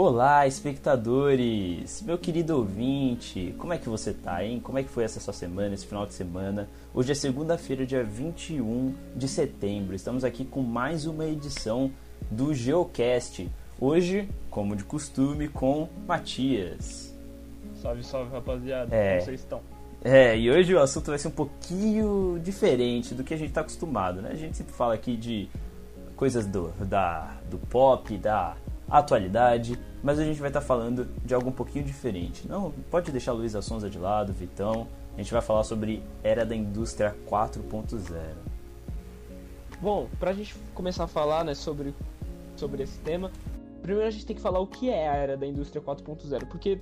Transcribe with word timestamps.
Olá, 0.00 0.46
espectadores! 0.46 2.02
Meu 2.02 2.16
querido 2.16 2.56
ouvinte, 2.56 3.52
como 3.58 3.72
é 3.72 3.78
que 3.78 3.88
você 3.88 4.12
tá, 4.12 4.44
hein? 4.44 4.60
Como 4.60 4.78
é 4.78 4.84
que 4.84 4.88
foi 4.88 5.02
essa 5.02 5.18
sua 5.18 5.34
semana, 5.34 5.74
esse 5.74 5.84
final 5.84 6.06
de 6.06 6.14
semana? 6.14 6.68
Hoje 6.94 7.10
é 7.10 7.16
segunda-feira, 7.16 7.84
dia 7.84 8.04
21 8.04 8.94
de 9.16 9.26
setembro. 9.26 9.96
Estamos 9.96 10.22
aqui 10.22 10.44
com 10.44 10.62
mais 10.62 11.04
uma 11.04 11.24
edição 11.24 11.90
do 12.30 12.54
Geocast. 12.54 13.50
Hoje, 13.80 14.28
como 14.48 14.76
de 14.76 14.84
costume, 14.84 15.48
com 15.48 15.88
Matias. 16.06 17.12
Salve, 17.82 18.04
salve, 18.04 18.30
rapaziada. 18.30 18.94
É. 18.94 19.14
Como 19.14 19.22
vocês 19.22 19.40
estão? 19.40 19.60
É, 20.04 20.38
e 20.38 20.48
hoje 20.48 20.76
o 20.76 20.80
assunto 20.80 21.06
vai 21.06 21.18
ser 21.18 21.26
um 21.26 21.32
pouquinho 21.32 22.38
diferente 22.40 23.16
do 23.16 23.24
que 23.24 23.34
a 23.34 23.36
gente 23.36 23.48
está 23.48 23.62
acostumado, 23.62 24.22
né? 24.22 24.30
A 24.30 24.36
gente 24.36 24.58
sempre 24.58 24.74
fala 24.74 24.94
aqui 24.94 25.16
de 25.16 25.48
coisas 26.14 26.46
do, 26.46 26.68
da, 26.86 27.36
do 27.50 27.58
pop, 27.58 28.16
da 28.16 28.54
atualidade, 28.88 29.78
mas 30.02 30.18
a 30.18 30.24
gente 30.24 30.40
vai 30.40 30.48
estar 30.48 30.60
falando 30.60 31.08
de 31.24 31.34
algo 31.34 31.48
um 31.48 31.52
pouquinho 31.52 31.84
diferente. 31.84 32.46
Não, 32.48 32.72
pode 32.90 33.10
deixar 33.10 33.32
a 33.32 33.34
Luísa 33.34 33.60
Sonza 33.60 33.90
de 33.90 33.98
lado, 33.98 34.32
Vitão. 34.32 34.88
A 35.14 35.18
gente 35.18 35.32
vai 35.32 35.42
falar 35.42 35.64
sobre 35.64 36.02
era 36.22 36.46
da 36.46 36.54
indústria 36.54 37.14
4.0. 37.28 38.12
Bom, 39.80 40.08
pra 40.18 40.32
gente 40.32 40.54
começar 40.74 41.04
a 41.04 41.08
falar 41.08 41.44
né, 41.44 41.54
sobre, 41.54 41.94
sobre 42.56 42.82
esse 42.82 42.98
tema, 43.00 43.30
primeiro 43.82 44.08
a 44.08 44.10
gente 44.10 44.26
tem 44.26 44.34
que 44.34 44.42
falar 44.42 44.58
o 44.60 44.66
que 44.66 44.90
é 44.90 45.08
a 45.08 45.14
era 45.14 45.36
da 45.36 45.46
indústria 45.46 45.82
4.0, 45.82 46.46
porque 46.48 46.80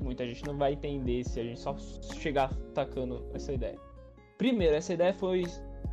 muita 0.00 0.26
gente 0.26 0.44
não 0.44 0.56
vai 0.56 0.72
entender 0.72 1.24
se 1.24 1.40
a 1.40 1.42
gente 1.42 1.60
só 1.60 1.76
chegar 2.14 2.52
tacando 2.74 3.24
essa 3.34 3.52
ideia. 3.52 3.78
Primeiro, 4.38 4.76
essa 4.76 4.92
ideia 4.92 5.12
foi 5.12 5.44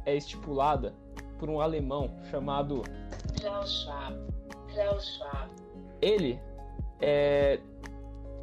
é, 0.05 0.15
estipulada 0.15 0.93
por 1.39 1.49
um 1.49 1.59
alemão 1.59 2.09
chamado 2.29 2.83
Klaus 3.39 3.83
Schwab. 3.83 4.32
Ele 6.01 6.39
é, 6.99 7.59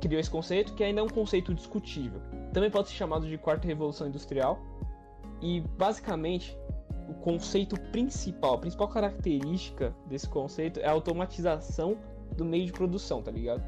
criou 0.00 0.20
esse 0.20 0.30
conceito 0.30 0.74
que 0.74 0.82
ainda 0.82 1.00
é 1.00 1.04
um 1.04 1.08
conceito 1.08 1.54
discutível. 1.54 2.20
Também 2.52 2.70
pode 2.70 2.88
ser 2.88 2.94
chamado 2.94 3.26
de 3.26 3.36
quarta 3.38 3.66
revolução 3.66 4.06
industrial. 4.08 4.58
E 5.42 5.60
basicamente 5.78 6.56
o 7.08 7.14
conceito 7.14 7.78
principal, 7.90 8.54
a 8.54 8.58
principal 8.58 8.88
característica 8.88 9.94
desse 10.06 10.28
conceito 10.28 10.80
é 10.80 10.86
a 10.86 10.92
automatização 10.92 11.98
do 12.36 12.44
meio 12.44 12.66
de 12.66 12.72
produção, 12.72 13.22
tá 13.22 13.30
ligado? 13.30 13.62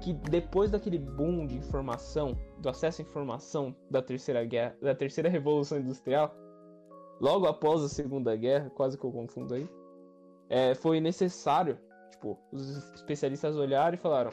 Que 0.00 0.12
depois 0.12 0.70
daquele 0.70 0.98
boom 0.98 1.46
de 1.46 1.56
informação, 1.56 2.36
do 2.58 2.68
acesso 2.68 3.02
à 3.02 3.04
informação 3.04 3.74
da 3.90 4.00
terceira 4.02 4.44
guerra, 4.44 4.76
da 4.80 4.94
terceira 4.94 5.28
revolução 5.28 5.78
industrial, 5.78 6.34
logo 7.20 7.46
após 7.46 7.82
a 7.82 7.88
segunda 7.88 8.36
guerra, 8.36 8.70
quase 8.70 8.98
que 8.98 9.04
eu 9.04 9.10
confundo 9.10 9.54
aí, 9.54 9.68
é, 10.48 10.74
foi 10.74 11.00
necessário 11.00 11.78
Tipo, 12.14 12.38
os 12.52 12.94
especialistas 12.94 13.56
olharam 13.56 13.94
e 13.94 13.98
falaram: 13.98 14.30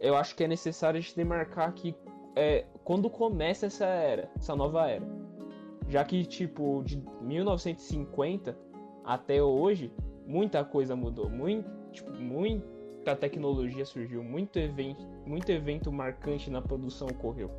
eu 0.00 0.16
acho 0.16 0.34
que 0.34 0.42
é 0.42 0.48
necessário 0.48 0.98
a 0.98 1.00
gente 1.00 1.14
demarcar 1.14 1.72
que 1.72 1.94
é, 2.34 2.64
quando 2.82 3.08
começa 3.08 3.66
essa 3.66 3.86
era, 3.86 4.30
essa 4.36 4.56
nova 4.56 4.88
era. 4.88 5.06
Já 5.88 6.04
que, 6.04 6.24
tipo, 6.24 6.82
de 6.84 7.02
1950 7.20 8.56
até 9.04 9.42
hoje, 9.42 9.92
muita 10.26 10.64
coisa 10.64 10.94
mudou. 10.96 11.28
Muito, 11.28 11.68
tipo, 11.92 12.10
muita 12.12 13.14
tecnologia 13.16 13.84
surgiu, 13.84 14.22
muito 14.22 14.58
evento, 14.58 15.02
muito 15.26 15.50
evento 15.50 15.92
marcante 15.92 16.50
na 16.50 16.60
produção 16.60 17.08
ocorreu. 17.08 17.50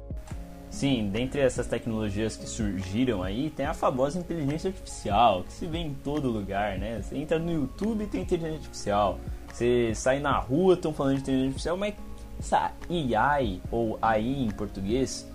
Sim, 0.70 1.10
dentre 1.10 1.42
essas 1.42 1.68
tecnologias 1.68 2.38
que 2.38 2.48
surgiram 2.48 3.22
aí, 3.22 3.50
tem 3.50 3.66
a 3.66 3.74
famosa 3.74 4.18
inteligência 4.18 4.70
artificial, 4.70 5.44
que 5.44 5.52
se 5.52 5.68
vê 5.68 5.80
em 5.80 5.94
todo 5.94 6.30
lugar, 6.30 6.80
né? 6.80 7.02
Você 7.02 7.18
entra 7.18 7.38
no 7.38 7.52
YouTube 7.52 8.06
e 8.06 8.08
tem 8.08 8.22
inteligência 8.22 8.60
artificial. 8.60 9.20
Você 9.54 9.94
sai 9.94 10.20
na 10.20 10.38
rua, 10.38 10.76
estão 10.76 10.94
falando 10.94 11.16
de 11.16 11.22
inteligência 11.22 11.48
artificial, 11.48 11.78
mas 11.78 11.94
essa 12.40 12.72
AI, 12.90 13.62
ou 13.72 13.98
AI 14.02 14.44
em 14.46 14.52
português, 14.52 15.28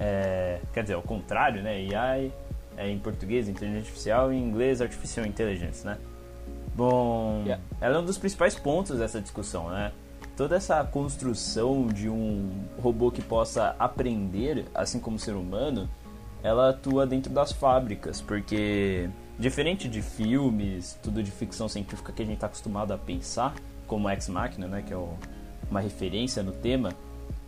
é, 0.00 0.60
quer 0.72 0.82
dizer, 0.82 0.94
ao 0.94 1.02
contrário, 1.02 1.62
né? 1.62 1.88
AI 1.94 2.32
é 2.76 2.88
em 2.88 2.98
português, 2.98 3.48
inteligência 3.48 3.80
artificial, 3.80 4.32
em 4.32 4.42
inglês, 4.42 4.80
artificial 4.80 5.26
intelligence, 5.26 5.84
né? 5.84 5.98
Bom, 6.74 7.42
Yeah. 7.44 7.62
ela 7.80 7.96
é 7.96 7.98
um 7.98 8.04
dos 8.04 8.16
principais 8.16 8.54
pontos 8.54 8.98
dessa 8.98 9.20
discussão, 9.20 9.68
né? 9.68 9.92
Toda 10.36 10.54
essa 10.54 10.84
construção 10.84 11.88
de 11.88 12.08
um 12.08 12.48
robô 12.80 13.10
que 13.10 13.20
possa 13.20 13.74
aprender, 13.78 14.64
assim 14.72 15.00
como 15.00 15.16
o 15.16 15.18
ser 15.18 15.34
humano, 15.34 15.88
ela 16.42 16.70
atua 16.70 17.04
dentro 17.04 17.32
das 17.32 17.50
fábricas, 17.50 18.20
porque 18.20 19.10
diferente 19.38 19.88
de 19.88 20.02
filmes, 20.02 20.98
tudo 21.02 21.22
de 21.22 21.30
ficção 21.30 21.68
científica 21.68 22.12
que 22.12 22.22
a 22.22 22.24
gente 22.24 22.34
está 22.34 22.46
acostumado 22.46 22.92
a 22.92 22.98
pensar, 22.98 23.54
como 23.86 24.10
Ex 24.10 24.28
Machina, 24.28 24.66
né, 24.66 24.82
que 24.86 24.92
é 24.92 24.96
o- 24.96 25.14
uma 25.70 25.80
referência 25.80 26.42
no 26.42 26.52
tema, 26.52 26.92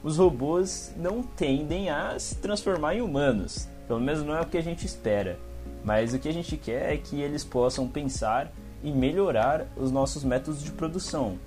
os 0.03 0.17
robôs 0.17 0.93
não 0.97 1.23
tendem 1.23 1.91
a 1.91 2.19
se 2.19 2.37
transformar 2.37 2.95
em 2.95 3.03
humanos. 3.03 3.69
Pelo 3.87 4.01
menos 4.01 4.23
não 4.23 4.34
é 4.34 4.41
o 4.41 4.47
que 4.47 4.56
a 4.56 4.62
gente 4.62 4.87
espera. 4.87 5.39
Mas 5.84 6.15
o 6.15 6.19
que 6.19 6.28
a 6.28 6.33
gente 6.33 6.56
quer 6.56 6.93
é 6.93 6.97
que 6.97 7.21
eles 7.21 7.45
possam 7.45 7.89
pensar 7.89 8.53
e 8.83 8.91
melhorar 8.91 9.67
os 9.77 9.91
nossos 9.91 10.22
métodos 10.25 10.62
de 10.62 10.71
produção, 10.71 11.39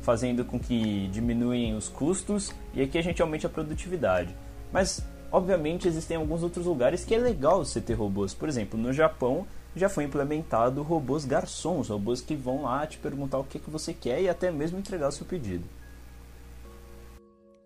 fazendo 0.00 0.44
com 0.44 0.58
que 0.58 1.08
diminuem 1.08 1.74
os 1.74 1.88
custos 1.88 2.52
e 2.74 2.86
que 2.86 2.98
a 2.98 3.02
gente 3.02 3.20
aumente 3.20 3.46
a 3.46 3.48
produtividade. 3.50 4.34
Mas, 4.72 5.02
obviamente, 5.30 5.88
existem 5.88 6.16
alguns 6.16 6.42
outros 6.42 6.66
lugares 6.66 7.04
que 7.04 7.14
é 7.14 7.18
legal 7.18 7.64
você 7.64 7.80
ter 7.80 7.94
robôs. 7.94 8.32
Por 8.32 8.48
exemplo, 8.48 8.78
no 8.78 8.92
Japão 8.92 9.46
já 9.78 9.88
foi 9.88 10.04
implementado 10.04 10.82
robôs 10.82 11.24
garçons, 11.24 11.88
robôs 11.88 12.20
que 12.20 12.34
vão 12.34 12.62
lá 12.62 12.86
te 12.86 12.98
perguntar 12.98 13.38
o 13.38 13.44
que, 13.44 13.58
que 13.58 13.70
você 13.70 13.94
quer 13.94 14.20
e 14.22 14.28
até 14.28 14.50
mesmo 14.50 14.78
entregar 14.78 15.08
o 15.08 15.12
seu 15.12 15.26
pedido. 15.26 15.64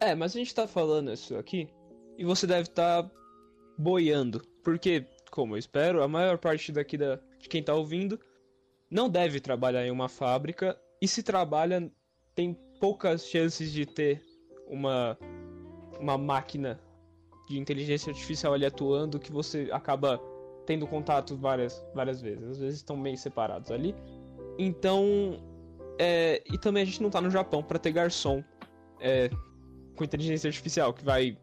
É, 0.01 0.15
mas 0.15 0.35
a 0.35 0.39
gente 0.39 0.55
tá 0.55 0.67
falando 0.67 1.13
isso 1.13 1.37
aqui 1.37 1.69
e 2.19 2.25
você 2.25 2.47
deve 2.47 2.69
estar 2.69 3.09
boiando. 3.79 4.43
Porque, 4.63 5.07
como 5.31 5.55
eu 5.55 5.59
espero, 5.59 6.03
a 6.03 6.09
maior 6.09 6.39
parte 6.39 6.73
daqui 6.73 6.97
da, 6.97 7.19
de 7.39 7.49
quem 7.49 7.63
tá 7.63 7.75
ouvindo 7.75 8.19
não 8.91 9.09
deve 9.09 9.41
trabalhar 9.41 9.87
em 9.87 9.91
uma 9.91 10.09
fábrica 10.09 10.79
e 11.01 11.09
se 11.09 11.23
trabalha 11.23 11.91
tem 12.35 12.55
poucas 12.81 13.27
chances 13.27 13.73
de 13.73 13.87
ter 13.87 14.23
uma 14.69 15.17
uma 16.01 16.19
máquina 16.19 16.81
de 17.49 17.59
inteligência 17.59 18.11
artificial 18.11 18.55
ali 18.55 18.67
atuando 18.67 19.21
que 19.21 19.31
você 19.31 19.69
acaba 19.73 20.21
tendo 20.67 20.87
contato 20.87 21.37
várias 21.37 21.85
várias 21.95 22.21
vezes. 22.21 22.49
Às 22.49 22.59
vezes 22.59 22.77
estão 22.79 22.97
meio 22.97 23.17
separados 23.17 23.71
ali. 23.71 23.95
Então, 24.59 25.07
é, 25.99 26.43
e 26.53 26.59
também 26.59 26.83
a 26.83 26.87
gente 26.87 27.03
não 27.03 27.11
tá 27.11 27.21
no 27.21 27.31
Japão 27.31 27.63
pra 27.63 27.79
ter 27.79 27.93
garçom 27.93 28.43
é, 29.01 29.31
com 29.97 30.05
inteligência 30.05 30.49
artificial 30.49 30.93
que 30.93 31.05
vai 31.05 31.37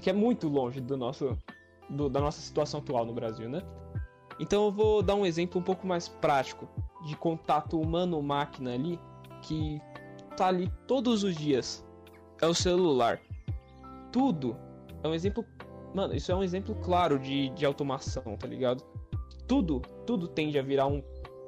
que 0.00 0.10
é 0.10 0.12
muito 0.12 0.48
longe 0.48 0.80
do 0.80 0.96
nosso 0.96 1.36
do- 1.88 2.08
da 2.08 2.20
nossa 2.20 2.40
situação 2.40 2.80
atual 2.80 3.04
no 3.04 3.12
Brasil, 3.12 3.48
né? 3.48 3.62
Então 4.40 4.64
eu 4.64 4.72
vou 4.72 5.02
dar 5.02 5.14
um 5.14 5.24
exemplo 5.24 5.60
um 5.60 5.64
pouco 5.64 5.86
mais 5.86 6.08
prático 6.08 6.68
de 7.06 7.16
contato 7.16 7.78
humano-máquina 7.80 8.72
ali 8.74 8.98
que 9.42 9.80
tá 10.36 10.48
ali 10.48 10.72
todos 10.88 11.22
os 11.22 11.36
dias. 11.36 11.84
É 12.40 12.46
o 12.46 12.54
celular. 12.54 13.20
Tudo 14.10 14.56
é 15.02 15.08
um 15.08 15.14
exemplo. 15.14 15.44
Mano, 15.94 16.14
isso 16.14 16.32
é 16.32 16.34
um 16.34 16.42
exemplo 16.42 16.74
claro 16.76 17.18
de, 17.18 17.50
de 17.50 17.64
automação, 17.64 18.36
tá 18.36 18.48
ligado? 18.48 18.84
Tudo, 19.46 19.80
tudo 20.04 20.26
tende 20.26 20.58
a 20.58 20.62
virar 20.62 20.88
um 20.88 21.02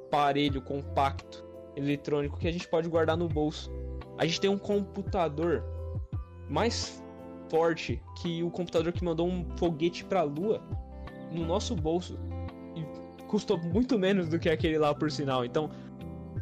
aparelho 0.07 0.61
compacto 0.61 1.45
eletrônico 1.75 2.39
que 2.39 2.47
a 2.47 2.51
gente 2.51 2.67
pode 2.67 2.87
guardar 2.87 3.17
no 3.17 3.27
bolso. 3.27 3.69
A 4.17 4.25
gente 4.25 4.39
tem 4.39 4.49
um 4.49 4.57
computador 4.57 5.63
mais 6.49 7.03
forte 7.49 8.01
que 8.21 8.41
o 8.41 8.49
computador 8.49 8.93
que 8.93 9.03
mandou 9.03 9.27
um 9.27 9.45
foguete 9.57 10.05
pra 10.05 10.23
lua 10.23 10.61
no 11.31 11.45
nosso 11.45 11.75
bolso. 11.75 12.17
E 12.75 13.23
custou 13.25 13.57
muito 13.57 13.99
menos 13.99 14.29
do 14.29 14.39
que 14.39 14.49
aquele 14.49 14.77
lá, 14.77 14.95
por 14.95 15.11
sinal. 15.11 15.43
Então, 15.43 15.69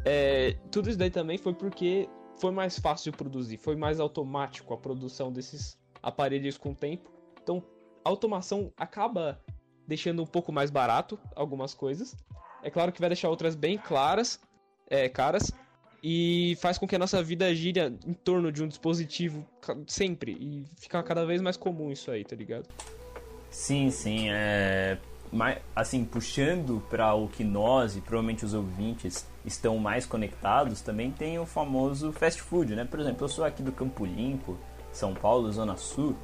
é, 0.04 0.56
tudo 0.70 0.88
isso 0.88 0.98
daí 0.98 1.10
também 1.10 1.38
foi 1.38 1.54
porque 1.54 2.08
foi 2.38 2.52
mais 2.52 2.78
fácil 2.78 3.10
de 3.10 3.18
produzir, 3.18 3.56
foi 3.56 3.74
mais 3.74 3.98
automático 3.98 4.72
a 4.72 4.76
produção 4.76 5.32
desses 5.32 5.76
aparelhos 6.02 6.56
com 6.56 6.70
o 6.70 6.74
tempo. 6.74 7.10
Então, 7.42 7.62
automação 8.06 8.72
acaba 8.76 9.40
deixando 9.86 10.22
um 10.22 10.26
pouco 10.26 10.52
mais 10.52 10.70
barato 10.70 11.18
algumas 11.34 11.74
coisas. 11.74 12.16
É 12.62 12.70
claro 12.70 12.92
que 12.92 13.00
vai 13.00 13.08
deixar 13.08 13.28
outras 13.28 13.54
bem 13.54 13.78
claras, 13.78 14.40
é, 14.88 15.08
caras, 15.08 15.52
e 16.02 16.56
faz 16.60 16.78
com 16.78 16.86
que 16.86 16.96
a 16.96 16.98
nossa 16.98 17.22
vida 17.22 17.52
gire 17.54 17.80
em 18.06 18.12
torno 18.12 18.52
de 18.52 18.62
um 18.62 18.68
dispositivo 18.68 19.46
sempre. 19.86 20.32
E 20.32 20.64
fica 20.76 21.02
cada 21.02 21.24
vez 21.24 21.40
mais 21.40 21.56
comum 21.56 21.90
isso 21.90 22.10
aí, 22.10 22.24
tá 22.24 22.36
ligado? 22.36 22.68
Sim, 23.50 23.90
sim. 23.90 24.30
É... 24.30 24.98
Mas, 25.32 25.58
assim, 25.74 26.04
puxando 26.04 26.80
para 26.88 27.14
o 27.14 27.26
que 27.28 27.42
nós 27.42 27.96
e 27.96 28.00
provavelmente 28.00 28.44
os 28.44 28.54
ouvintes 28.54 29.26
estão 29.44 29.76
mais 29.78 30.06
conectados, 30.06 30.80
também 30.80 31.10
tem 31.10 31.38
o 31.38 31.46
famoso 31.46 32.12
fast 32.12 32.40
food, 32.40 32.76
né? 32.76 32.84
Por 32.84 33.00
exemplo, 33.00 33.24
eu 33.24 33.28
sou 33.28 33.44
aqui 33.44 33.62
do 33.62 33.72
Campo 33.72 34.04
Limpo, 34.04 34.56
São 34.92 35.14
Paulo, 35.14 35.50
Zona 35.50 35.76
Sul, 35.76 36.16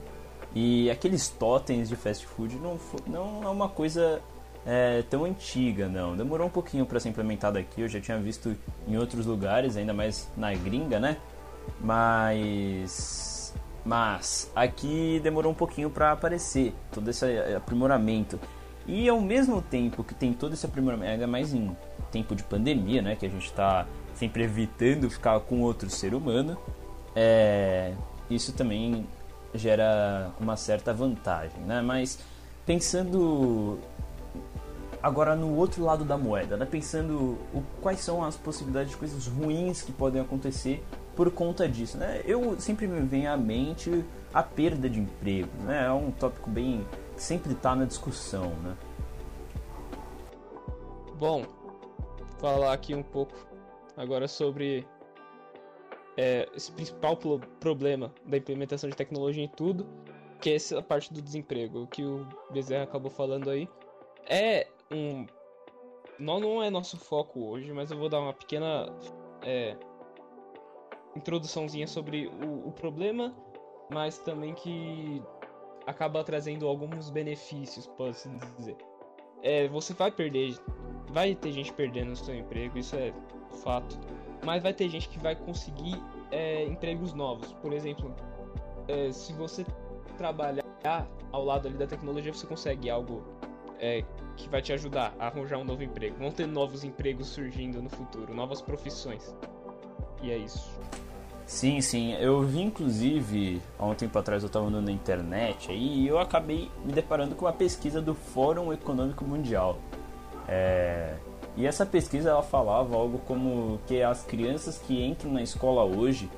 e 0.55 0.91
aqueles 0.91 1.29
totens 1.29 1.89
de 1.89 1.97
fast 1.97 2.27
food 2.27 2.57
não, 2.57 2.79
não 3.07 3.43
é 3.45 3.49
uma 3.49 3.69
coisa 3.69 4.21
é, 4.67 5.03
tão 5.09 5.25
antiga, 5.25 5.89
não. 5.89 6.17
Demorou 6.17 6.47
um 6.47 6.51
pouquinho 6.51 6.85
para 6.87 7.01
ser 7.01 7.09
implementado 7.09 7.59
aqui, 7.59 7.81
eu 7.81 7.89
já 7.89 8.01
tinha 8.01 8.19
visto 8.19 8.57
em 8.87 8.97
outros 8.97 9.27
lugares, 9.27 9.77
ainda 9.77 9.93
mais 9.93 10.29
na 10.37 10.53
gringa, 10.55 11.01
né? 11.01 11.17
Mas 11.81 13.55
mas 13.85 14.51
aqui 14.55 15.21
demorou 15.23 15.51
um 15.51 15.55
pouquinho 15.55 15.91
para 15.91 16.13
aparecer 16.13 16.73
todo 16.93 17.09
esse 17.09 17.25
aprimoramento. 17.57 18.39
E 18.87 19.09
ao 19.09 19.21
mesmo 19.21 19.61
tempo 19.61 20.05
que 20.05 20.15
tem 20.15 20.33
todo 20.33 20.55
esse 20.55 20.65
aprimoramento, 20.67 21.13
ainda 21.13 21.27
mais 21.27 21.53
em 21.53 21.77
tempo 22.11 22.35
de 22.35 22.43
pandemia, 22.43 23.03
né, 23.03 23.17
que 23.17 23.27
a 23.27 23.29
gente 23.29 23.47
está 23.47 23.87
sempre 24.15 24.45
evitando 24.45 25.11
ficar 25.11 25.39
com 25.41 25.61
outro 25.63 25.89
ser 25.91 26.15
humano, 26.15 26.57
é, 27.15 27.93
isso 28.31 28.53
também 28.53 29.07
gera 29.55 30.33
uma 30.41 30.57
certa 30.57 30.93
vantagem, 30.93 31.61
né? 31.61 31.81
Mas 31.81 32.19
pensando 32.65 33.79
agora 35.03 35.35
no 35.35 35.57
outro 35.57 35.85
lado 35.85 36.05
da 36.05 36.17
moeda, 36.17 36.57
né? 36.57 36.65
pensando 36.65 37.37
o, 37.53 37.63
quais 37.81 38.01
são 38.01 38.23
as 38.25 38.37
possibilidades 38.37 38.93
de 38.93 38.97
coisas 38.97 39.27
ruins 39.27 39.83
que 39.83 39.91
podem 39.91 40.23
acontecer 40.23 40.83
por 41.17 41.31
conta 41.31 41.69
disso, 41.69 41.99
né? 41.99 42.23
Eu 42.25 42.59
sempre 42.59 42.87
me 42.87 43.01
vem 43.01 43.27
à 43.27 43.37
mente 43.37 44.05
a 44.33 44.43
perda 44.43 44.89
de 44.89 45.01
emprego, 45.01 45.51
né? 45.65 45.87
É 45.87 45.93
um 45.93 46.11
tópico 46.11 46.49
bem 46.49 46.87
que 47.15 47.23
sempre 47.23 47.53
está 47.53 47.77
na 47.77 47.85
discussão, 47.85 48.51
né? 48.63 48.75
Bom, 51.19 51.45
falar 52.39 52.73
aqui 52.73 52.95
um 52.95 53.03
pouco 53.03 53.35
agora 53.97 54.27
sobre 54.27 54.87
é, 56.17 56.49
esse 56.55 56.71
principal 56.73 57.17
problema 57.61 58.13
da 58.25 58.37
implementação 58.37 58.89
de 58.89 58.97
tecnologia 58.97 59.43
em 59.43 59.49
tudo, 59.49 59.87
que 60.41 60.51
é 60.51 60.55
essa 60.55 60.83
parte 60.83 61.13
do 61.13 61.23
desemprego, 61.23 61.87
que 61.87 62.05
o 62.05 62.27
Bezerra 62.51 62.85
acabou 62.85 63.11
falando 63.11 63.49
aí. 63.51 63.69
É 64.29 64.67
um. 64.91 65.27
Não, 66.19 66.39
não 66.39 66.63
é 66.63 66.71
nosso 66.71 66.99
foco 66.99 67.41
hoje, 67.41 67.73
mas 67.73 67.91
eu 67.91 67.99
vou 67.99 68.09
dar 68.09 68.21
uma 68.21 68.33
pequena 68.33 68.87
é, 69.43 69.77
introduçãozinha 71.17 71.87
sobre 71.87 72.27
o, 72.27 72.69
o 72.69 72.73
problema, 72.73 73.35
mas 73.91 74.19
também 74.19 74.55
que 74.55 75.23
acaba 75.87 76.23
trazendo 76.23 76.69
alguns 76.69 77.11
benefícios, 77.11 77.87
posso 77.87 78.29
dizer. 78.59 78.77
É, 79.43 79.69
você 79.69 79.93
vai 79.93 80.11
perder, 80.11 80.57
vai 81.09 81.35
ter 81.35 81.53
gente 81.53 81.73
perdendo 81.73 82.13
o 82.13 82.17
seu 82.17 82.35
emprego, 82.35 82.79
isso 82.79 82.97
é 82.97 83.13
fato. 83.63 83.99
Mas 84.45 84.63
vai 84.63 84.73
ter 84.73 84.89
gente 84.89 85.09
que 85.09 85.19
vai 85.19 85.37
conseguir 85.37 86.01
é, 86.31 86.65
empregos 86.65 87.13
novos. 87.13 87.53
Por 87.55 87.73
exemplo, 87.73 88.15
é, 88.89 89.13
se 89.13 89.33
você 89.33 89.65
trabalhar 90.17 90.63
ao 91.31 91.45
lado 91.45 91.69
ali 91.69 91.77
da 91.77 91.87
tecnologia, 91.87 92.33
você 92.33 92.47
consegue 92.47 92.91
algo 92.91 93.23
é, 93.79 94.05
que 94.37 94.49
vai 94.49 94.63
te 94.63 94.73
ajudar 94.73 95.15
a 95.19 95.27
arranjar 95.27 95.59
um 95.59 95.65
novo 95.65 95.83
emprego. 95.83 96.17
Vão 96.19 96.31
ter 96.31 96.47
novos 96.47 96.85
empregos 96.85 97.29
surgindo 97.29 97.83
no 97.83 97.91
futuro, 97.91 98.35
novas 98.35 98.61
profissões. 98.61 99.35
E 100.23 100.31
é 100.31 100.39
isso. 100.39 100.79
Sim, 101.47 101.81
sim. 101.81 102.15
Eu 102.15 102.43
vi, 102.43 102.63
inclusive, 102.63 103.61
há 103.79 103.87
um 103.87 103.95
tempo 103.95 104.19
atrás 104.19 104.43
eu 104.43 104.47
estava 104.47 104.67
andando 104.67 104.87
na 104.87 104.93
internet 104.93 105.73
e 105.73 106.07
eu 106.07 106.19
acabei 106.19 106.71
me 106.85 106.93
deparando 106.93 107.35
com 107.35 107.45
uma 107.45 107.53
pesquisa 107.53 108.01
do 108.01 108.15
Fórum 108.15 108.73
Econômico 108.73 109.25
Mundial. 109.25 109.79
É... 110.49 111.15
E 111.57 111.67
essa 111.67 111.85
pesquisa 111.85 112.31
ela 112.31 112.43
falava 112.43 112.97
algo 112.97 113.19
como 113.27 113.79
que 113.87 114.03
as 114.03 114.25
crianças 114.25 114.79
que 114.79 115.05
entram 115.05 115.33
na 115.33 115.43
escola 115.43 115.85
hoje, 115.85 116.31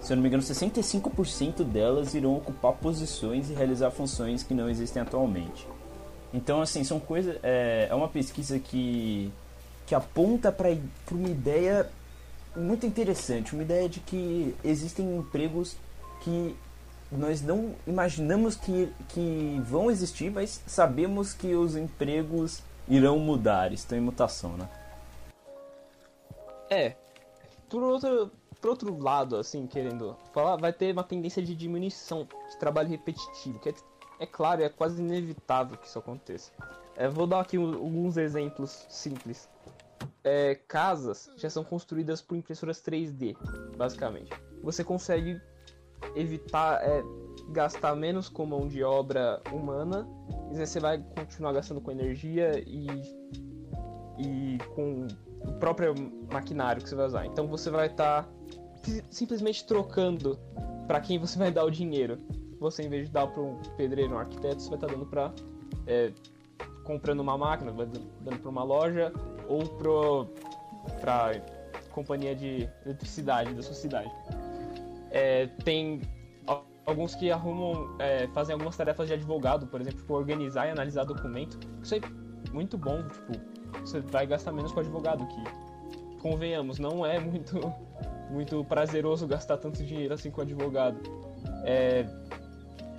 se 0.00 0.12
eu 0.12 0.16
não 0.16 0.22
me 0.22 0.28
engano, 0.28 0.42
65% 0.42 1.62
delas 1.62 2.14
irão 2.14 2.36
ocupar 2.36 2.72
posições 2.72 3.48
e 3.48 3.54
realizar 3.54 3.92
funções 3.92 4.42
que 4.42 4.54
não 4.54 4.68
existem 4.68 5.00
atualmente. 5.00 5.66
Então, 6.34 6.60
assim, 6.60 6.82
são 6.82 6.98
coisas. 6.98 7.38
É, 7.42 7.86
é 7.88 7.94
uma 7.94 8.08
pesquisa 8.08 8.58
que, 8.58 9.30
que 9.86 9.94
aponta 9.94 10.50
para 10.50 10.76
uma 11.12 11.28
ideia 11.28 11.88
muito 12.56 12.86
interessante, 12.86 13.52
uma 13.52 13.62
ideia 13.62 13.88
de 13.88 14.00
que 14.00 14.54
existem 14.64 15.16
empregos 15.16 15.76
que 16.22 16.56
nós 17.10 17.40
não 17.40 17.74
imaginamos 17.86 18.56
que, 18.56 18.92
que 19.08 19.60
vão 19.64 19.90
existir, 19.90 20.30
mas 20.30 20.62
sabemos 20.66 21.32
que 21.32 21.54
os 21.54 21.76
empregos 21.76 22.62
irão 22.88 23.18
mudar, 23.18 23.72
estão 23.72 23.96
em 23.96 24.00
mutação, 24.00 24.56
né? 24.56 24.68
É. 26.70 26.96
Por 27.68 27.82
outro, 27.82 28.30
por 28.60 28.70
outro 28.70 28.98
lado, 28.98 29.36
assim, 29.36 29.66
querendo 29.66 30.16
falar, 30.32 30.56
vai 30.56 30.72
ter 30.72 30.92
uma 30.92 31.04
tendência 31.04 31.42
de 31.42 31.54
diminuição 31.54 32.26
de 32.50 32.56
trabalho 32.58 32.88
repetitivo, 32.88 33.58
que 33.58 33.68
é, 33.68 33.74
é 34.20 34.26
claro, 34.26 34.62
é 34.62 34.68
quase 34.68 35.00
inevitável 35.00 35.76
que 35.76 35.86
isso 35.86 35.98
aconteça. 35.98 36.50
É, 36.96 37.08
vou 37.08 37.26
dar 37.26 37.40
aqui 37.40 37.56
alguns 37.56 38.16
exemplos 38.16 38.86
simples 38.88 39.48
é, 40.26 40.56
casas 40.66 41.30
já 41.36 41.48
são 41.48 41.62
construídas 41.62 42.20
por 42.20 42.36
impressoras 42.36 42.82
3D, 42.82 43.36
basicamente. 43.76 44.32
Você 44.60 44.82
consegue 44.82 45.40
evitar 46.16 46.82
é, 46.82 47.00
gastar 47.50 47.94
menos 47.94 48.28
com 48.28 48.44
mão 48.44 48.66
de 48.66 48.82
obra 48.82 49.40
humana, 49.52 50.06
e 50.52 50.58
você 50.58 50.80
vai 50.80 50.98
continuar 51.16 51.52
gastando 51.52 51.80
com 51.80 51.92
energia 51.92 52.60
e, 52.66 52.86
e 54.18 54.58
com 54.74 55.06
o 55.46 55.52
próprio 55.60 55.94
maquinário 56.32 56.82
que 56.82 56.88
você 56.88 56.96
vai 56.96 57.06
usar. 57.06 57.26
Então 57.26 57.46
você 57.46 57.70
vai 57.70 57.86
estar 57.86 58.24
tá 58.24 58.28
simplesmente 59.08 59.64
trocando 59.64 60.36
para 60.88 61.00
quem 61.00 61.20
você 61.20 61.38
vai 61.38 61.52
dar 61.52 61.64
o 61.64 61.70
dinheiro. 61.70 62.18
Você, 62.58 62.82
em 62.82 62.88
vez 62.88 63.06
de 63.06 63.12
dar 63.12 63.28
para 63.28 63.42
um 63.42 63.60
pedreiro, 63.76 64.14
um 64.14 64.18
arquiteto, 64.18 64.60
você 64.60 64.70
vai 64.70 64.78
estar 64.78 64.88
tá 64.88 64.92
dando 64.92 65.06
para 65.06 65.32
é, 65.86 66.12
comprando 66.82 67.20
uma 67.20 67.38
máquina, 67.38 67.72
dando 67.72 68.40
para 68.40 68.50
uma 68.50 68.64
loja 68.64 69.12
ou 69.48 69.66
pro, 69.66 70.28
pra 71.00 71.32
companhia 71.90 72.34
de 72.34 72.68
eletricidade 72.84 73.54
da 73.54 73.62
sua 73.62 73.74
cidade. 73.74 74.10
É, 75.10 75.46
tem 75.64 76.02
alguns 76.84 77.14
que 77.14 77.30
arrumam, 77.30 77.96
é, 77.98 78.28
fazem 78.28 78.52
algumas 78.52 78.76
tarefas 78.76 79.08
de 79.08 79.14
advogado, 79.14 79.66
por 79.66 79.80
exemplo, 79.80 80.00
tipo, 80.00 80.14
organizar 80.14 80.66
e 80.68 80.70
analisar 80.70 81.04
documento. 81.04 81.58
Isso 81.82 81.94
é 81.94 82.00
muito 82.52 82.78
bom, 82.78 83.02
tipo, 83.08 83.32
você 83.80 84.00
vai 84.00 84.26
gastar 84.26 84.52
menos 84.52 84.72
com 84.72 84.80
advogado, 84.80 85.26
que, 85.26 85.66
convenhamos, 86.20 86.78
não 86.78 87.04
é 87.04 87.18
muito, 87.18 87.60
muito 88.30 88.64
prazeroso 88.64 89.26
gastar 89.26 89.56
tanto 89.58 89.84
dinheiro 89.84 90.14
assim 90.14 90.30
com 90.30 90.40
advogado. 90.40 90.98
É, 91.64 92.06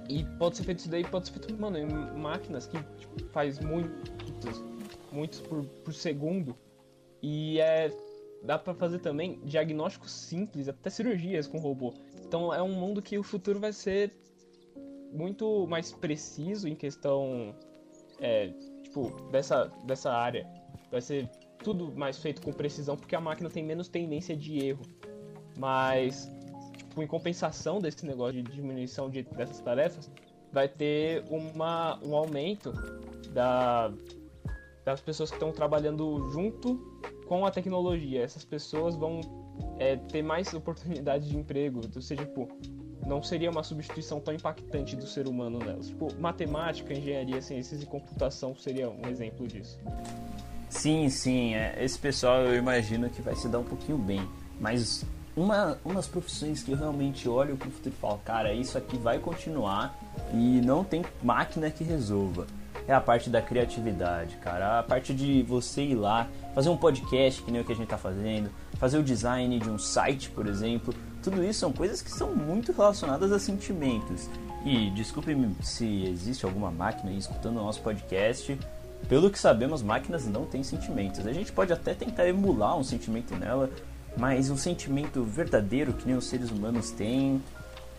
e 0.09 0.23
pode 0.37 0.57
ser 0.57 0.63
feito 0.63 0.79
isso 0.79 0.89
daí, 0.89 1.03
pode 1.03 1.27
ser 1.27 1.33
feito, 1.33 1.59
mano, 1.59 1.77
em 1.77 1.87
máquinas 2.17 2.67
que 2.67 2.77
tipo, 2.97 3.23
faz 3.31 3.59
muitos, 3.59 4.63
muitos 5.11 5.39
por, 5.39 5.63
por 5.65 5.93
segundo. 5.93 6.55
E 7.21 7.59
é 7.59 7.91
dá 8.43 8.57
para 8.57 8.73
fazer 8.73 8.99
também 8.99 9.39
diagnósticos 9.43 10.11
simples, 10.11 10.67
até 10.67 10.89
cirurgias 10.89 11.47
com 11.47 11.57
robô. 11.57 11.93
Então 12.23 12.53
é 12.53 12.61
um 12.61 12.73
mundo 12.73 13.01
que 13.01 13.17
o 13.17 13.23
futuro 13.23 13.59
vai 13.59 13.73
ser 13.73 14.13
muito 15.11 15.65
mais 15.67 15.91
preciso 15.91 16.67
em 16.67 16.75
questão 16.75 17.55
é, 18.19 18.49
tipo 18.83 19.09
dessa 19.31 19.65
dessa 19.85 20.11
área. 20.11 20.47
Vai 20.91 21.01
ser 21.01 21.29
tudo 21.63 21.91
mais 21.97 22.17
feito 22.17 22.41
com 22.41 22.53
precisão 22.53 22.95
porque 22.95 23.15
a 23.15 23.21
máquina 23.21 23.49
tem 23.49 23.63
menos 23.63 23.87
tendência 23.87 24.35
de 24.35 24.63
erro. 24.63 24.83
Mas 25.57 26.29
tipo, 26.77 27.01
em 27.01 27.07
compensação 27.07 27.79
desse 27.79 28.05
negócio 28.05 28.41
de 28.41 28.51
diminuição 28.51 29.09
de, 29.09 29.23
dessas 29.23 29.59
tarefas, 29.59 30.11
vai 30.51 30.67
ter 30.67 31.23
uma, 31.29 31.99
um 32.05 32.15
aumento 32.15 32.71
da, 33.31 33.91
das 34.87 35.01
pessoas 35.01 35.29
que 35.29 35.35
estão 35.35 35.51
trabalhando 35.51 36.29
junto 36.31 36.77
com 37.27 37.45
a 37.45 37.51
tecnologia. 37.51 38.23
Essas 38.23 38.45
pessoas 38.45 38.95
vão 38.95 39.19
é, 39.77 39.97
ter 39.97 40.21
mais 40.21 40.53
oportunidades 40.53 41.27
de 41.27 41.37
emprego, 41.37 41.81
ou 41.93 42.01
seja, 42.01 42.23
tipo, 42.23 42.47
não 43.05 43.21
seria 43.21 43.51
uma 43.51 43.63
substituição 43.63 44.21
tão 44.21 44.33
impactante 44.33 44.95
do 44.95 45.05
ser 45.05 45.27
humano 45.27 45.59
nelas. 45.59 45.87
Tipo, 45.87 46.07
matemática, 46.17 46.93
engenharia, 46.93 47.41
ciências 47.41 47.83
e 47.83 47.85
computação 47.85 48.55
seria 48.55 48.89
um 48.89 49.05
exemplo 49.09 49.45
disso. 49.45 49.77
Sim, 50.69 51.09
sim, 51.09 51.53
é, 51.53 51.83
esse 51.83 51.99
pessoal 51.99 52.43
eu 52.43 52.55
imagino 52.55 53.09
que 53.09 53.21
vai 53.21 53.35
se 53.35 53.49
dar 53.49 53.59
um 53.59 53.65
pouquinho 53.65 53.97
bem, 53.97 54.25
mas 54.57 55.03
uma, 55.35 55.77
umas 55.83 56.07
profissões 56.07 56.63
que 56.63 56.71
eu 56.71 56.77
realmente 56.77 57.27
olho 57.27 57.57
para 57.57 57.67
o 57.67 57.71
futuro 57.71 57.93
e 57.93 57.99
falo, 57.99 58.19
cara, 58.19 58.53
isso 58.53 58.77
aqui 58.77 58.97
vai 58.97 59.19
continuar 59.19 59.99
e 60.33 60.61
não 60.61 60.85
tem 60.85 61.03
máquina 61.21 61.69
que 61.69 61.83
resolva 61.83 62.47
é 62.87 62.93
a 62.93 63.01
parte 63.01 63.29
da 63.29 63.41
criatividade, 63.41 64.37
cara. 64.37 64.79
A 64.79 64.83
parte 64.83 65.13
de 65.13 65.43
você 65.43 65.83
ir 65.83 65.95
lá, 65.95 66.27
fazer 66.55 66.69
um 66.69 66.77
podcast, 66.77 67.41
que 67.41 67.51
nem 67.51 67.61
o 67.61 67.65
que 67.65 67.73
a 67.73 67.75
gente 67.75 67.87
tá 67.87 67.97
fazendo, 67.97 68.49
fazer 68.77 68.97
o 68.97 69.03
design 69.03 69.59
de 69.59 69.69
um 69.69 69.77
site, 69.77 70.29
por 70.29 70.47
exemplo. 70.47 70.93
Tudo 71.21 71.43
isso 71.43 71.59
são 71.59 71.73
coisas 71.73 72.01
que 72.01 72.09
são 72.09 72.33
muito 72.33 72.71
relacionadas 72.71 73.31
a 73.31 73.39
sentimentos. 73.39 74.29
E 74.65 74.89
desculpe-me 74.91 75.53
se 75.61 76.05
existe 76.05 76.45
alguma 76.45 76.71
máquina 76.71 77.11
aí 77.11 77.17
escutando 77.17 77.57
o 77.57 77.63
nosso 77.63 77.81
podcast. 77.81 78.57
Pelo 79.09 79.29
que 79.29 79.37
sabemos, 79.37 79.83
máquinas 79.83 80.25
não 80.25 80.45
têm 80.45 80.63
sentimentos. 80.63 81.27
A 81.27 81.33
gente 81.33 81.51
pode 81.51 81.73
até 81.73 81.93
tentar 81.93 82.27
emular 82.27 82.77
um 82.77 82.83
sentimento 82.83 83.35
nela, 83.35 83.69
mas 84.15 84.49
um 84.49 84.57
sentimento 84.57 85.23
verdadeiro 85.23 85.91
que 85.91 86.07
nem 86.07 86.15
os 86.15 86.25
seres 86.25 86.49
humanos 86.49 86.91
têm 86.91 87.41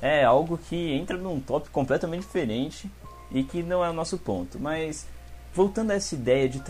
é 0.00 0.24
algo 0.24 0.56
que 0.56 0.92
entra 0.92 1.16
num 1.16 1.40
tópico 1.40 1.72
completamente 1.72 2.22
diferente 2.22 2.90
e 3.30 3.42
que 3.42 3.62
não 3.62 3.84
é 3.84 3.90
o 3.90 3.92
nosso 3.92 4.18
ponto. 4.18 4.58
Mas 4.58 5.06
voltando 5.54 5.90
a 5.90 5.94
essa 5.94 6.14
ideia 6.14 6.48
de 6.48 6.62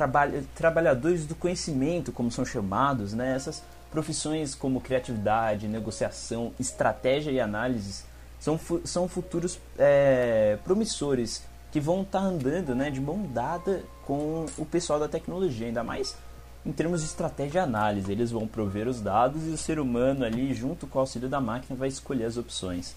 trabalhadores 0.55 1.27
do 1.27 1.35
conhecimento, 1.35 2.13
como 2.13 2.31
são 2.31 2.45
chamados, 2.45 3.13
né? 3.13 3.35
Essas 3.35 3.63
profissões 3.91 4.55
como 4.55 4.81
criatividade, 4.81 5.67
negociação, 5.67 6.53
estratégia 6.59 7.31
e 7.31 7.41
análise 7.41 8.05
são, 8.39 8.59
são 8.85 9.09
futuros 9.09 9.59
é, 9.79 10.59
promissores 10.65 11.43
que 11.71 11.81
vão 11.81 12.03
estar 12.03 12.21
tá 12.21 12.25
andando 12.25 12.75
né, 12.75 12.91
de 12.91 13.01
mão 13.01 13.23
dada 13.33 13.83
com 14.05 14.47
o 14.57 14.65
pessoal 14.65 14.99
da 14.99 15.09
tecnologia, 15.09 15.67
ainda 15.67 15.85
mais 15.85 16.17
em 16.65 16.73
termos 16.73 17.01
de 17.01 17.07
estratégia 17.07 17.61
e 17.61 17.63
análise. 17.63 18.11
Eles 18.11 18.31
vão 18.31 18.47
prover 18.47 18.89
os 18.89 19.01
dados 19.01 19.47
e 19.47 19.51
o 19.51 19.57
ser 19.57 19.79
humano 19.79 20.25
ali, 20.25 20.55
junto 20.55 20.87
com 20.87 20.99
o 20.99 21.01
auxílio 21.01 21.29
da 21.29 21.41
máquina, 21.41 21.79
vai 21.79 21.89
escolher 21.89 22.25
as 22.25 22.37
opções. 22.37 22.95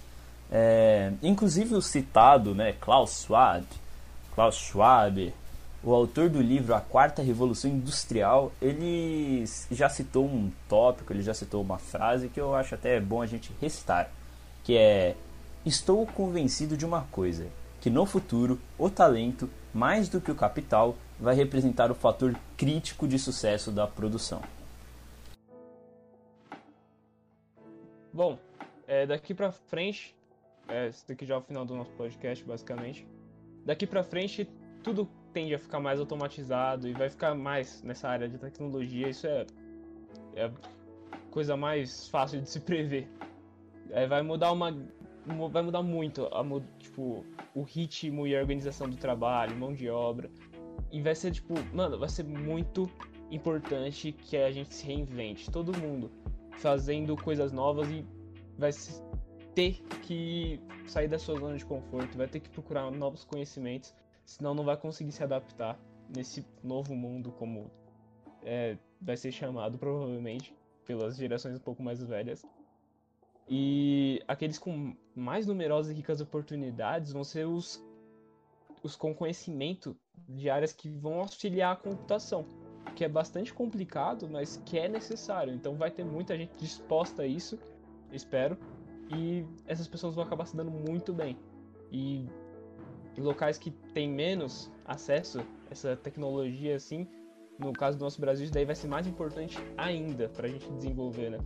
É, 0.52 1.14
inclusive 1.24 1.76
o 1.76 1.82
citado 1.82 2.54
né, 2.54 2.74
Klaus 2.74 3.24
Schwab, 3.24 3.66
Klaus 4.36 4.56
Schwab, 4.56 5.34
o 5.84 5.94
autor 5.94 6.30
do 6.30 6.42
livro 6.42 6.76
A 6.76 6.82
Quarta 6.82 7.22
Revolução 7.22 7.72
Industrial, 7.72 8.52
ele 8.62 9.46
já 9.72 9.90
citou 9.90 10.26
um 10.26 10.52
tópico, 10.68 11.14
ele 11.14 11.24
já 11.24 11.34
citou 11.34 11.62
uma 11.62 11.78
frase 11.78 12.28
que 12.28 12.40
eu 12.40 12.54
acho 12.54 12.76
até 12.76 13.00
bom 13.00 13.22
a 13.22 13.26
gente 13.26 13.52
recitar, 13.62 14.12
que 14.64 14.78
é 14.78 15.16
Estou 15.64 16.08
convencido 16.08 16.76
de 16.76 16.84
uma 16.84 17.04
coisa, 17.12 17.46
que 17.80 17.90
no 17.90 18.04
futuro 18.04 18.60
o 18.80 18.90
talento, 18.90 19.48
mais 19.72 20.10
do 20.10 20.20
que 20.20 20.32
o 20.32 20.36
capital, 20.36 20.96
vai 21.20 21.36
representar 21.36 21.92
o 21.92 21.96
fator 21.96 22.36
crítico 22.58 23.08
de 23.08 23.20
sucesso 23.20 23.72
da 23.72 23.86
produção. 23.86 24.42
Bom, 28.12 28.40
é, 28.88 29.06
daqui 29.06 29.36
para 29.36 29.52
frente, 29.52 30.16
é, 30.68 30.88
esse 30.88 31.08
daqui 31.08 31.26
já 31.26 31.36
é 31.36 31.38
o 31.38 31.42
final 31.42 31.66
do 31.66 31.76
nosso 31.76 31.92
podcast, 31.94 32.44
basicamente. 32.44 33.08
Daqui 33.66 33.86
para 33.86 34.04
frente, 34.04 34.50
tudo 34.84 35.08
tende 35.34 35.54
a 35.54 35.60
ficar 35.60 35.80
mais 35.80 36.00
automatizado 36.00 36.88
e 36.88 36.94
vai 36.94 37.10
ficar 37.10 37.36
mais 37.36 37.82
nessa 37.84 38.10
área 38.10 38.28
de 38.28 38.38
tecnologia. 38.38 39.10
Isso 39.10 39.28
é, 39.28 39.46
é 40.36 40.46
a 40.46 40.52
coisa 41.30 41.56
mais 41.56 42.08
fácil 42.08 42.42
de 42.42 42.50
se 42.50 42.60
prever. 42.60 43.08
É, 43.90 44.08
vai 44.08 44.22
mudar 44.22 44.52
uma 44.52 44.76
vai 45.52 45.62
mudar 45.62 45.84
muito 45.84 46.26
a, 46.26 46.44
tipo, 46.80 47.24
o 47.54 47.62
ritmo 47.62 48.26
e 48.26 48.36
a 48.36 48.40
organização 48.40 48.90
do 48.90 48.98
trabalho, 48.98 49.56
mão 49.56 49.72
de 49.72 49.88
obra. 49.88 50.32
E 50.92 51.02
vai 51.02 51.14
ser 51.14 51.32
tipo, 51.32 51.54
mano, 51.74 52.00
vai 52.00 52.10
ser 52.10 52.24
muito 52.24 52.90
importante 53.30 54.12
que 54.12 54.36
a 54.36 54.52
gente 54.52 54.74
se 54.74 54.86
reinvente, 54.86 55.50
todo 55.50 55.78
mundo 55.78 56.12
fazendo 56.58 57.16
coisas 57.16 57.52
novas 57.52 57.90
e 57.90 58.06
vai 58.58 58.72
ter 59.54 59.82
que 60.04 60.60
sair 60.88 61.08
da 61.08 61.20
sua 61.20 61.40
zona 61.40 61.58
de 61.58 61.66
conforto, 61.66 62.18
vai 62.18 62.28
ter 62.28 62.40
que 62.40 62.50
procurar 62.50 62.90
novos 62.92 63.24
conhecimentos, 63.24 63.94
senão 64.26 64.54
não 64.54 64.64
vai 64.64 64.78
conseguir 64.78 65.12
se 65.12 65.24
adaptar 65.24 65.80
nesse 66.16 66.46
novo 66.64 66.96
mundo 66.96 67.32
como 67.32 67.70
é, 68.44 68.78
vai 69.02 69.18
ser 69.18 69.32
chamado 69.32 69.78
provavelmente 69.78 70.54
pelas 70.86 71.16
gerações 71.16 71.56
um 71.56 71.60
pouco 71.60 71.82
mais 71.82 72.04
velhas. 72.04 72.46
E 73.50 74.22
aqueles 74.28 74.58
com 74.58 74.96
mais 75.16 75.46
numerosas 75.46 75.92
e 75.92 75.96
ricas 75.96 76.22
oportunidades 76.22 77.12
vão 77.12 77.24
ser 77.24 77.46
os, 77.46 77.84
os 78.84 78.96
com 78.96 79.14
conhecimento 79.14 79.96
de 80.28 80.50
áreas 80.50 80.72
que 80.72 80.90
vão 80.90 81.20
auxiliar 81.20 81.74
a 81.74 81.76
computação, 81.76 82.46
que 82.96 83.04
é 83.04 83.10
bastante 83.10 83.54
complicado, 83.54 84.30
mas 84.30 84.62
que 84.66 84.78
é 84.78 84.88
necessário. 84.88 85.54
Então 85.54 85.76
vai 85.76 85.92
ter 85.92 86.06
muita 86.06 86.38
gente 86.38 86.54
disposta 86.58 87.24
a 87.24 87.28
isso, 87.28 87.60
espero, 88.12 88.58
e 89.14 89.46
essas 89.68 89.88
pessoas 89.88 90.16
vão 90.16 90.24
acabar 90.24 90.46
se 90.46 90.56
dando 90.56 90.72
muito 90.72 91.14
bem. 91.14 91.38
E 91.92 92.26
locais 93.18 93.58
que 93.58 93.72
têm 93.94 94.10
menos 94.10 94.72
acesso 94.86 95.40
a 95.40 95.44
essa 95.72 95.96
tecnologia 95.96 96.76
assim, 96.76 97.08
no 97.60 97.74
caso 97.74 97.98
do 97.98 98.04
nosso 98.04 98.20
Brasil, 98.20 98.46
isso 98.46 98.54
daí 98.54 98.66
vai 98.66 98.76
ser 98.76 98.88
mais 98.88 99.06
importante 99.06 99.58
ainda 99.78 100.30
para 100.30 100.48
a 100.48 100.50
gente 100.50 100.70
desenvolver, 100.72 101.30
né? 101.30 101.40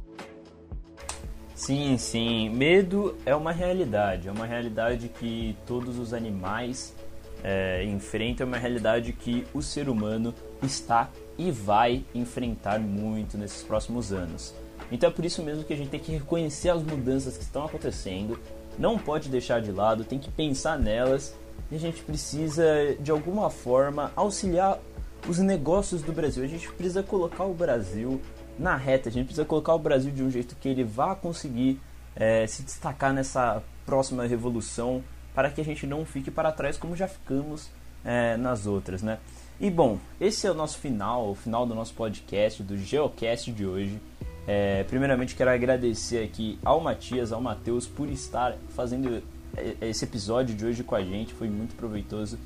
Sim, 1.53 1.97
sim. 1.97 2.49
Medo 2.49 3.15
é 3.25 3.35
uma 3.35 3.51
realidade, 3.51 4.27
é 4.27 4.31
uma 4.31 4.45
realidade 4.45 5.09
que 5.09 5.57
todos 5.65 5.97
os 5.97 6.13
animais 6.13 6.95
é, 7.43 7.83
enfrentam, 7.85 8.45
é 8.45 8.47
uma 8.47 8.57
realidade 8.57 9.13
que 9.13 9.45
o 9.53 9.61
ser 9.61 9.87
humano 9.87 10.33
está 10.61 11.09
e 11.37 11.51
vai 11.51 12.03
enfrentar 12.13 12.79
muito 12.79 13.37
nesses 13.37 13.63
próximos 13.63 14.11
anos. 14.11 14.53
Então 14.91 15.09
é 15.09 15.13
por 15.13 15.25
isso 15.25 15.41
mesmo 15.41 15.63
que 15.63 15.73
a 15.73 15.77
gente 15.77 15.89
tem 15.89 15.99
que 15.99 16.11
reconhecer 16.11 16.69
as 16.69 16.83
mudanças 16.83 17.37
que 17.37 17.43
estão 17.43 17.65
acontecendo, 17.65 18.39
não 18.77 18.97
pode 18.97 19.29
deixar 19.29 19.61
de 19.61 19.71
lado, 19.71 20.03
tem 20.03 20.19
que 20.19 20.29
pensar 20.29 20.77
nelas 20.77 21.35
e 21.71 21.75
a 21.75 21.79
gente 21.79 22.03
precisa 22.03 22.63
de 22.99 23.11
alguma 23.11 23.49
forma 23.49 24.11
auxiliar 24.15 24.79
os 25.27 25.39
negócios 25.39 26.01
do 26.01 26.11
Brasil. 26.11 26.43
A 26.43 26.47
gente 26.47 26.71
precisa 26.73 27.01
colocar 27.01 27.45
o 27.45 27.53
Brasil 27.53 28.21
na 28.59 28.75
reta. 28.75 29.09
A 29.09 29.11
gente 29.11 29.25
precisa 29.25 29.45
colocar 29.45 29.73
o 29.73 29.79
Brasil 29.79 30.11
de 30.11 30.23
um 30.23 30.29
jeito 30.29 30.55
que 30.55 30.69
ele 30.69 30.83
vá 30.83 31.15
conseguir 31.15 31.79
é, 32.15 32.45
se 32.47 32.63
destacar 32.63 33.13
nessa 33.13 33.63
próxima 33.85 34.25
revolução 34.25 35.03
para 35.33 35.49
que 35.49 35.59
a 35.59 35.65
gente 35.65 35.85
não 35.85 36.05
fique 36.05 36.31
para 36.31 36.51
trás 36.51 36.77
como 36.77 36.95
já 36.95 37.07
ficamos 37.07 37.69
é, 38.03 38.37
nas 38.37 38.65
outras, 38.65 39.01
né? 39.01 39.19
E 39.59 39.69
bom, 39.69 39.97
esse 40.19 40.45
é 40.45 40.51
o 40.51 40.53
nosso 40.53 40.77
final, 40.77 41.29
o 41.29 41.35
final 41.35 41.65
do 41.65 41.73
nosso 41.73 41.93
podcast, 41.93 42.61
do 42.61 42.77
Geocast 42.77 43.51
de 43.51 43.65
hoje. 43.65 43.99
É, 44.47 44.83
primeiramente 44.83 45.35
quero 45.35 45.49
agradecer 45.49 46.23
aqui 46.23 46.59
ao 46.63 46.79
Matias, 46.79 47.31
ao 47.31 47.41
Matheus 47.41 47.87
por 47.87 48.09
estar 48.09 48.55
fazendo 48.69 49.23
é, 49.57 49.75
esse 49.81 50.05
episódio 50.05 50.55
de 50.55 50.65
hoje 50.65 50.83
com 50.83 50.95
a 50.95 51.03
gente, 51.03 51.33
foi 51.33 51.49
muito 51.49 51.75
proveitoso. 51.75 52.37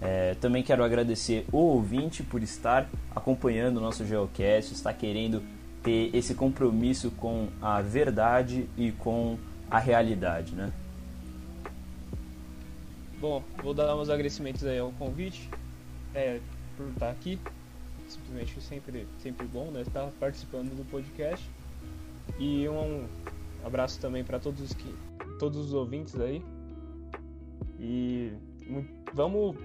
É, 0.00 0.34
também 0.34 0.62
quero 0.62 0.84
agradecer 0.84 1.46
o 1.50 1.56
ouvinte 1.56 2.22
por 2.22 2.42
estar 2.42 2.88
acompanhando 3.14 3.78
o 3.78 3.80
nosso 3.80 4.04
Geocast, 4.04 4.74
estar 4.74 4.92
querendo 4.92 5.42
ter 5.82 6.10
esse 6.14 6.34
compromisso 6.34 7.10
com 7.12 7.48
a 7.62 7.80
verdade 7.80 8.68
e 8.76 8.92
com 8.92 9.38
a 9.70 9.78
realidade, 9.78 10.54
né? 10.54 10.70
Bom, 13.18 13.42
vou 13.62 13.72
dar 13.72 13.96
uns 13.96 14.10
agradecimentos 14.10 14.64
aí 14.66 14.78
ao 14.78 14.92
convite, 14.92 15.48
é, 16.14 16.38
por 16.76 16.88
estar 16.88 17.10
aqui. 17.10 17.38
Simplesmente 18.08 18.60
sempre, 18.60 19.06
sempre 19.18 19.46
bom, 19.46 19.70
né? 19.70 19.82
Estar 19.82 20.10
participando 20.20 20.74
do 20.76 20.84
podcast. 20.90 21.48
E 22.38 22.68
um 22.68 23.06
abraço 23.64 24.00
também 24.00 24.24
para 24.24 24.38
todos 24.38 24.72
que, 24.72 24.94
todos 25.38 25.58
os 25.58 25.74
ouvintes 25.74 26.18
aí. 26.20 26.42
E 27.78 28.32
vamos 29.12 29.56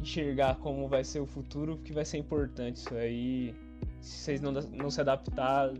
enxergar 0.00 0.56
como 0.56 0.88
vai 0.88 1.04
ser 1.04 1.20
o 1.20 1.26
futuro, 1.26 1.78
que 1.84 1.92
vai 1.92 2.04
ser 2.04 2.18
importante 2.18 2.76
isso 2.76 2.94
aí 2.94 3.54
se 4.00 4.18
vocês 4.18 4.40
não, 4.40 4.52
não 4.52 4.90
se 4.90 5.00
adaptar, 5.00 5.72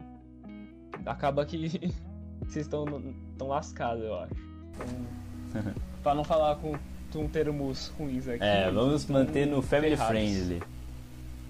acaba 1.06 1.44
que 1.44 1.68
vocês 2.40 2.66
estão 2.66 2.84
tão 3.37 3.48
lascados, 3.48 4.04
eu 4.04 4.14
acho. 4.14 4.34
Então, 4.70 5.75
pra 6.02 6.14
não 6.14 6.25
falar 6.25 6.56
com, 6.56 6.75
com 7.12 7.28
termos 7.28 7.88
ruins 7.98 8.28
aqui. 8.28 8.44
É, 8.44 8.70
vamos 8.70 9.06
manter 9.06 9.46
no 9.46 9.62
family 9.62 9.96
ferrados. 9.96 10.20
friendly. 10.20 10.62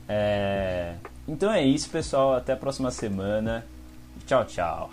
É... 0.08 0.96
Então 1.26 1.52
é 1.52 1.62
isso, 1.62 1.90
pessoal. 1.90 2.34
Até 2.34 2.54
a 2.54 2.56
próxima 2.56 2.90
semana. 2.90 3.66
Tchau, 4.26 4.44
tchau. 4.46 4.90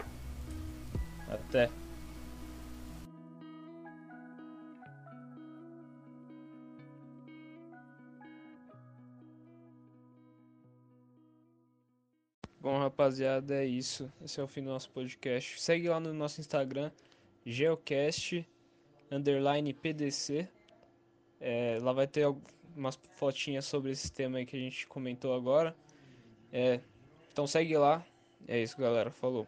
Até. 1.29 1.69
Bom, 12.65 12.79
rapaziada, 12.79 13.53
é 13.53 13.65
isso. 13.65 14.12
Esse 14.24 14.39
é 14.39 14.43
o 14.43 14.48
fim 14.48 14.63
do 14.63 14.72
nosso 14.72 14.89
podcast. 14.89 15.62
Segue 15.62 15.88
lá 15.88 16.00
no 16.00 16.12
nosso 16.12 16.41
Instagram, 16.41 16.89
geocast, 17.45 18.43
underline 19.12 19.72
PDC. 19.72 20.50
É, 21.39 21.77
lá 21.79 21.93
vai 21.93 22.07
ter 22.07 22.25
umas 22.75 23.00
fotinhas 23.12 23.65
sobre 23.65 23.91
esse 23.91 24.12
tema 24.12 24.38
aí 24.38 24.46
que 24.46 24.55
a 24.55 24.60
gente 24.60 24.88
comentou 24.88 25.34
agora. 25.34 25.75
É, 26.51 26.79
então 27.32 27.48
segue 27.48 27.77
lá. 27.77 28.05
É 28.48 28.62
isso, 28.62 28.77
galera. 28.77 29.12
Falou. 29.12 29.48